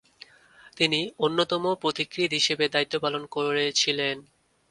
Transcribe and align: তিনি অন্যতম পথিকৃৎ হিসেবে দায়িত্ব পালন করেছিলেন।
তিনি 0.77 0.99
অন্যতম 1.19 1.63
পথিকৃৎ 1.81 2.31
হিসেবে 2.31 2.65
দায়িত্ব 2.67 2.95
পালন 2.99 3.23
করেছিলেন। 3.27 4.15